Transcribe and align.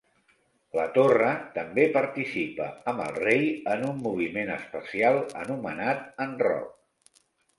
La 0.77 0.85
torre 0.93 1.27
també 1.57 1.83
participa, 1.97 2.69
amb 2.93 3.03
el 3.03 3.13
rei, 3.19 3.45
en 3.75 3.85
un 3.89 4.01
moviment 4.07 4.51
especial 4.55 5.21
anomenat 5.45 6.05
enroc. 6.29 7.15